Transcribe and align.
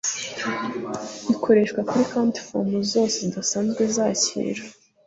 Bikoreshwa 1.29 1.79
kuri 1.89 2.03
cautels 2.11 2.45
form 2.47 2.69
zose 2.93 3.17
zidasanzwe 3.25 3.81
zakira 3.95 4.63